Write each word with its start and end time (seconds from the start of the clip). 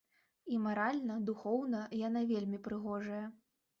І 0.55 0.61
маральна, 0.67 1.17
духоўна 1.29 1.81
яна 2.07 2.25
вельмі 2.33 2.61
прыгожая. 2.69 3.25